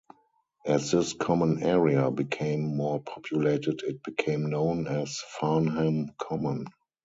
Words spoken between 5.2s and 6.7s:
Farnham Common.